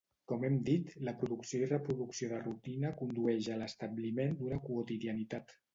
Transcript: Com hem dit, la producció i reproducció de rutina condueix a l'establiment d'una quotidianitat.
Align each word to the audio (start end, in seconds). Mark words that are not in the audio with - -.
Com 0.29 0.45
hem 0.47 0.55
dit, 0.69 0.89
la 1.09 1.13
producció 1.25 1.61
i 1.65 1.69
reproducció 1.73 2.31
de 2.33 2.41
rutina 2.47 2.93
condueix 3.03 3.53
a 3.59 3.63
l'establiment 3.65 4.39
d'una 4.43 4.63
quotidianitat. 4.71 5.61